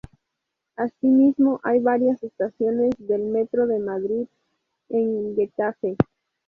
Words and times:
Así 0.77 1.05
mismo 1.05 1.59
hay 1.61 1.79
varias 1.79 2.23
estaciones 2.23 2.95
del 2.97 3.21
Metro 3.25 3.67
de 3.67 3.77
Madrid 3.77 4.25
en 4.89 5.35
Getafe. 5.35 5.95